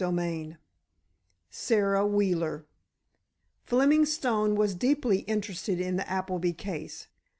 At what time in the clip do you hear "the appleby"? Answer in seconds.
5.97-6.53